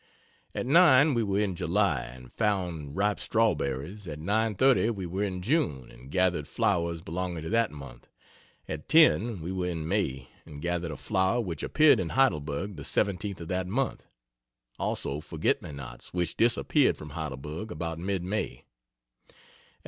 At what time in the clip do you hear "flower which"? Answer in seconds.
10.97-11.61